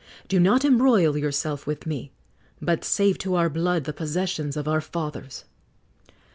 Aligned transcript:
Do 0.27 0.39
not 0.39 0.65
embroil 0.65 1.15
yourself 1.15 1.67
with 1.67 1.85
me, 1.85 2.11
but 2.59 2.83
save 2.83 3.19
to 3.19 3.35
our 3.35 3.51
blood 3.51 3.83
the 3.83 3.93
possessions 3.93 4.57
of 4.57 4.67
our 4.67 4.81
fathers." 4.81 5.45